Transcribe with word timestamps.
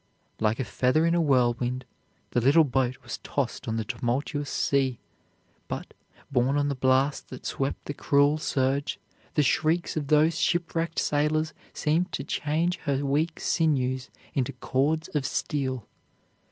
Like 0.39 0.59
a 0.59 0.63
feather 0.63 1.05
in 1.05 1.13
a 1.13 1.21
whirlwind 1.21 1.85
the 2.31 2.41
little 2.41 2.63
boat 2.63 2.97
was 3.03 3.19
tossed 3.19 3.67
on 3.67 3.75
the 3.77 3.85
tumultuous 3.85 4.49
sea, 4.49 4.97
but, 5.67 5.93
borne 6.31 6.57
on 6.57 6.69
the 6.69 6.73
blast 6.73 7.29
that 7.29 7.45
swept 7.45 7.85
the 7.85 7.93
cruel 7.93 8.39
surge, 8.39 8.99
the 9.35 9.43
shrieks 9.43 9.95
of 9.95 10.07
those 10.07 10.39
shipwrecked 10.39 10.97
sailors 10.97 11.53
seemed 11.71 12.11
to 12.13 12.23
change 12.23 12.77
her 12.77 13.05
weak 13.05 13.39
sinews 13.39 14.09
into 14.33 14.53
cords 14.53 15.07
of 15.09 15.23
steel. 15.23 15.85